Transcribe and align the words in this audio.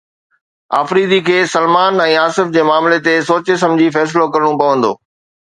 آفريدي 0.77 1.19
کي 1.27 1.35
سلمان 1.51 1.99
۽ 2.05 2.15
آصف 2.23 2.49
جي 2.57 2.65
معاملي 2.71 2.99
تي 3.09 3.15
سوچي 3.29 3.59
سمجهي 3.67 3.93
فيصلو 4.01 4.27
ڪرڻو 4.33 4.53
پوندو 4.65 4.93